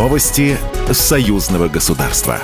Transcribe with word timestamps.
Новости 0.00 0.56
союзного 0.90 1.68
государства. 1.68 2.40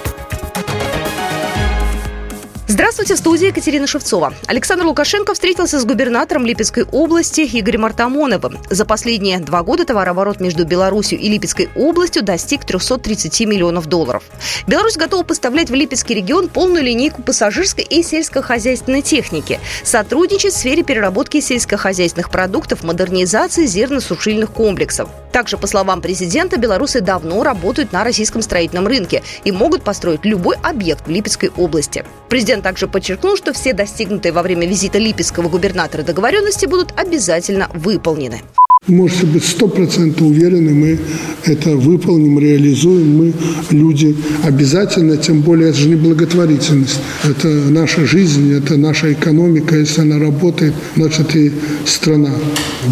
Здравствуйте, 2.68 3.14
в 3.14 3.18
студии 3.18 3.46
Екатерина 3.46 3.86
Шевцова. 3.86 4.34
Александр 4.46 4.84
Лукашенко 4.84 5.32
встретился 5.32 5.80
с 5.80 5.86
губернатором 5.86 6.44
Липецкой 6.44 6.84
области 6.84 7.48
Игорем 7.50 7.86
Артамоновым. 7.86 8.58
За 8.68 8.84
последние 8.84 9.38
два 9.38 9.62
года 9.62 9.86
товарооборот 9.86 10.38
между 10.38 10.66
Беларусью 10.66 11.18
и 11.18 11.30
Липецкой 11.30 11.70
областью 11.74 12.22
достиг 12.22 12.66
330 12.66 13.46
миллионов 13.46 13.86
долларов. 13.86 14.22
Беларусь 14.66 14.98
готова 14.98 15.22
поставлять 15.22 15.70
в 15.70 15.74
Липецкий 15.74 16.14
регион 16.14 16.48
полную 16.48 16.84
линейку 16.84 17.22
пассажирской 17.22 17.84
и 17.84 18.02
сельскохозяйственной 18.02 19.00
техники, 19.00 19.60
сотрудничать 19.82 20.52
в 20.52 20.58
сфере 20.58 20.82
переработки 20.82 21.40
сельскохозяйственных 21.40 22.30
продуктов, 22.30 22.84
модернизации 22.84 23.64
зерно-сушильных 23.64 24.52
комплексов. 24.52 25.08
Также, 25.36 25.58
по 25.58 25.66
словам 25.66 26.00
президента, 26.00 26.56
белорусы 26.56 27.02
давно 27.02 27.42
работают 27.42 27.92
на 27.92 28.04
российском 28.04 28.40
строительном 28.40 28.86
рынке 28.86 29.22
и 29.44 29.52
могут 29.52 29.82
построить 29.82 30.24
любой 30.24 30.56
объект 30.62 31.06
в 31.06 31.10
Липецкой 31.10 31.50
области. 31.58 32.06
Президент 32.30 32.64
также 32.64 32.88
подчеркнул, 32.88 33.36
что 33.36 33.52
все 33.52 33.74
достигнутые 33.74 34.32
во 34.32 34.40
время 34.40 34.66
визита 34.66 34.96
липецкого 34.96 35.50
губернатора 35.50 36.04
договоренности 36.04 36.64
будут 36.64 36.98
обязательно 36.98 37.68
выполнены. 37.74 38.40
Можете 38.88 39.26
быть 39.26 39.44
сто 39.44 39.66
процентов 39.66 40.28
уверены, 40.28 40.72
мы 40.72 40.98
это 41.44 41.70
выполним, 41.70 42.38
реализуем. 42.38 43.16
Мы 43.16 43.32
люди 43.70 44.14
обязательно, 44.44 45.16
тем 45.16 45.40
более 45.40 45.70
это 45.70 45.78
же 45.78 45.88
не 45.88 45.96
благотворительность. 45.96 47.00
Это 47.24 47.48
наша 47.48 48.06
жизнь, 48.06 48.52
это 48.52 48.76
наша 48.76 49.12
экономика. 49.12 49.76
Если 49.76 50.02
она 50.02 50.20
работает, 50.20 50.72
значит 50.94 51.34
и 51.34 51.52
страна 51.84 52.30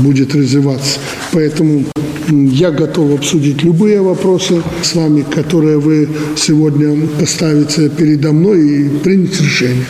будет 0.03 0.35
развиваться. 0.35 0.99
Поэтому 1.33 1.85
я 2.29 2.73
готов 2.73 3.15
обсудить 3.15 3.63
любые 3.63 4.01
вопросы 4.01 4.63
с 4.83 4.97
вами, 4.97 5.23
которые 5.23 5.79
вы 5.79 6.09
сегодня 6.37 7.07
поставите 7.21 7.89
передо 7.89 8.33
мной 8.33 8.69
и 8.69 8.89
принять 8.89 9.41
решение. 9.41 9.87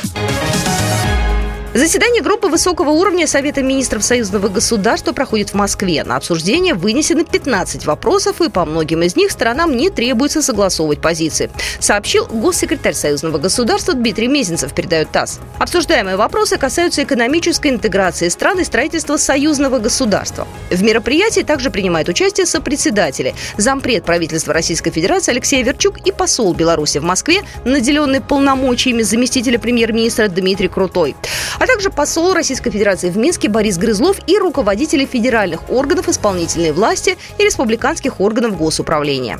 Заседание 1.74 2.22
группы 2.22 2.46
высокого 2.46 2.90
уровня 2.90 3.26
Совета 3.26 3.60
министров 3.60 4.04
союзного 4.04 4.46
государства 4.46 5.10
проходит 5.12 5.50
в 5.50 5.54
Москве. 5.54 6.04
На 6.04 6.14
обсуждение 6.14 6.72
вынесены 6.72 7.24
15 7.24 7.84
вопросов, 7.84 8.40
и 8.40 8.48
по 8.48 8.64
многим 8.64 9.02
из 9.02 9.16
них 9.16 9.32
сторонам 9.32 9.76
не 9.76 9.90
требуется 9.90 10.40
согласовывать 10.40 11.00
позиции, 11.00 11.50
сообщил 11.80 12.26
госсекретарь 12.26 12.94
союзного 12.94 13.38
государства 13.38 13.92
Дмитрий 13.92 14.28
Мезенцев, 14.28 14.72
передает 14.72 15.10
ТАСС. 15.10 15.40
Обсуждаемые 15.58 16.16
вопросы 16.16 16.58
касаются 16.58 17.02
экономической 17.02 17.72
интеграции 17.72 18.28
стран 18.28 18.60
и 18.60 18.64
строительства 18.64 19.16
союзного 19.16 19.80
государства. 19.80 20.46
В 20.70 20.80
мероприятии 20.80 21.40
также 21.40 21.72
принимают 21.72 22.08
участие 22.08 22.46
сопредседатели, 22.46 23.34
зампред 23.56 24.04
правительства 24.04 24.54
Российской 24.54 24.92
Федерации 24.92 25.32
Алексей 25.32 25.60
Верчук 25.64 26.06
и 26.06 26.12
посол 26.12 26.54
Беларуси 26.54 26.98
в 26.98 27.02
Москве, 27.04 27.42
наделенный 27.64 28.20
полномочиями 28.20 29.02
заместителя 29.02 29.58
премьер-министра 29.58 30.28
Дмитрий 30.28 30.68
Крутой 30.68 31.16
а 31.58 31.66
также 31.66 31.90
посол 31.90 32.34
Российской 32.34 32.70
Федерации 32.70 33.10
в 33.10 33.16
Минске 33.16 33.48
Борис 33.48 33.78
Грызлов 33.78 34.18
и 34.26 34.38
руководители 34.38 35.04
федеральных 35.04 35.70
органов 35.70 36.08
исполнительной 36.08 36.72
власти 36.72 37.16
и 37.38 37.44
республиканских 37.44 38.20
органов 38.20 38.56
госуправления. 38.56 39.38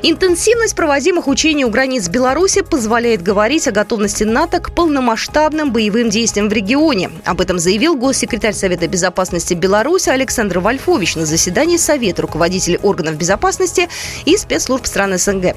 Интенсивность 0.00 0.76
проводимых 0.76 1.26
учений 1.26 1.64
у 1.64 1.70
границ 1.70 2.08
Беларуси 2.08 2.62
позволяет 2.62 3.20
говорить 3.20 3.66
о 3.66 3.72
готовности 3.72 4.22
НАТО 4.22 4.60
к 4.60 4.72
полномасштабным 4.72 5.72
боевым 5.72 6.08
действиям 6.08 6.48
в 6.48 6.52
регионе. 6.52 7.10
Об 7.24 7.40
этом 7.40 7.58
заявил 7.58 7.96
госсекретарь 7.96 8.54
Совета 8.54 8.86
безопасности 8.86 9.54
Беларуси 9.54 10.10
Александр 10.10 10.60
Вольфович 10.60 11.16
на 11.16 11.26
заседании 11.26 11.78
Совета 11.78 12.22
руководителей 12.22 12.78
органов 12.80 13.16
безопасности 13.16 13.88
и 14.24 14.36
спецслужб 14.36 14.86
стран 14.86 15.18
СНГ. 15.18 15.56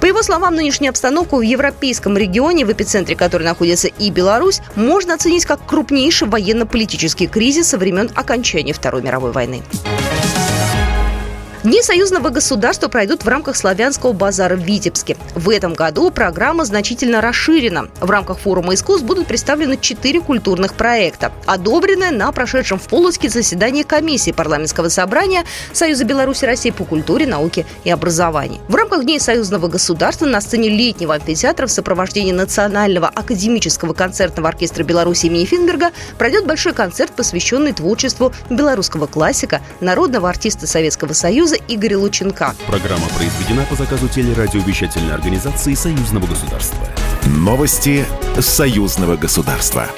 По 0.00 0.06
его 0.06 0.22
словам, 0.22 0.54
нынешнюю 0.54 0.90
обстановку 0.90 1.38
в 1.38 1.42
европейском 1.42 2.16
регионе, 2.16 2.64
в 2.64 2.72
эпицентре 2.72 3.16
которой 3.16 3.42
находится 3.42 3.88
и 3.88 4.10
Беларусь, 4.10 4.60
можно 4.76 5.14
оценить 5.14 5.46
как 5.46 5.66
крупнейший 5.66 6.28
военно-политический 6.28 7.26
кризис 7.26 7.68
со 7.68 7.78
времен 7.78 8.08
окончания 8.14 8.72
Второй 8.72 9.02
мировой 9.02 9.32
войны. 9.32 9.62
Дни 11.62 11.82
союзного 11.82 12.30
государства 12.30 12.88
пройдут 12.88 13.22
в 13.22 13.28
рамках 13.28 13.54
славянского 13.54 14.14
базара 14.14 14.56
в 14.56 14.60
Витебске. 14.60 15.18
В 15.34 15.50
этом 15.50 15.74
году 15.74 16.10
программа 16.10 16.64
значительно 16.64 17.20
расширена. 17.20 17.88
В 18.00 18.10
рамках 18.10 18.38
форума 18.38 18.72
искусств 18.72 19.04
будут 19.04 19.26
представлены 19.26 19.76
четыре 19.78 20.22
культурных 20.22 20.72
проекта, 20.72 21.32
одобренные 21.44 22.12
на 22.12 22.32
прошедшем 22.32 22.78
в 22.78 22.88
Полоцке 22.88 23.28
заседании 23.28 23.82
комиссии 23.82 24.30
парламентского 24.30 24.88
собрания 24.88 25.44
Союза 25.74 26.06
Беларуси 26.06 26.46
России 26.46 26.70
по 26.70 26.84
культуре, 26.84 27.26
науке 27.26 27.66
и 27.84 27.90
образованию. 27.90 28.62
В 28.68 28.74
рамках 28.74 29.04
Дней 29.04 29.20
союзного 29.20 29.68
государства 29.68 30.24
на 30.24 30.40
сцене 30.40 30.70
летнего 30.70 31.14
амфитеатра 31.14 31.66
в 31.66 31.70
сопровождении 31.70 32.32
Национального 32.32 33.08
академического 33.08 33.92
концертного 33.92 34.48
оркестра 34.48 34.82
Беларуси 34.82 35.26
имени 35.26 35.44
Финберга 35.44 35.90
пройдет 36.16 36.46
большой 36.46 36.72
концерт, 36.72 37.12
посвященный 37.12 37.74
творчеству 37.74 38.32
белорусского 38.48 39.06
классика, 39.06 39.60
народного 39.80 40.30
артиста 40.30 40.66
Советского 40.66 41.12
Союза 41.12 41.49
Союза 41.50 41.64
Игоря 41.66 41.98
Лученка. 41.98 42.54
Программа 42.66 43.08
произведена 43.08 43.64
по 43.68 43.74
заказу 43.74 44.08
телерадиовещательной 44.08 45.14
организации 45.14 45.74
Союзного 45.74 46.26
государства. 46.26 46.86
Новости 47.26 48.06
Союзного 48.38 49.16
государства. 49.16 49.88